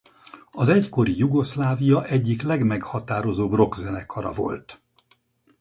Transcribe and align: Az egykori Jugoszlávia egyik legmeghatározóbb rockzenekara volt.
Az 0.51 0.69
egykori 0.69 1.17
Jugoszlávia 1.17 2.05
egyik 2.05 2.41
legmeghatározóbb 2.41 3.53
rockzenekara 3.53 4.31
volt. 4.33 4.81